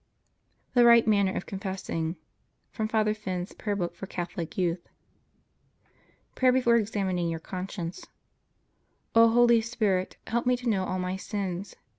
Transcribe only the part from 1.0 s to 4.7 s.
MANNER OF CONFESSING [From Father Finn's Prayer Book for Catholic